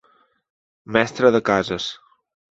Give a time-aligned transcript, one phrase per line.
[0.95, 1.91] Mestre de cases.